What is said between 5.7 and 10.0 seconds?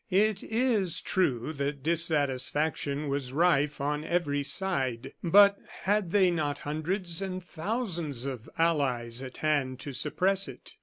had they not hundreds and thousands of allies at hand to